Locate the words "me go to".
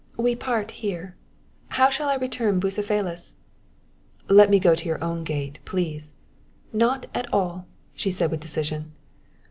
4.49-4.87